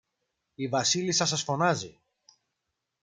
η 0.55 0.67
Βασίλισσα 0.67 1.25
σας 1.25 1.43
φωνάζει. 1.43 1.99